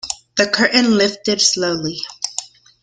The 0.35 0.47
curtain 0.49 0.97
lifted 0.97 1.39
slowly. 1.39 1.99